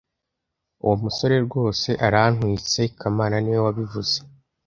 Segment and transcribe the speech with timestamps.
[0.83, 4.15] Uwo musore rwose arantwitse kamana niwe wabivuze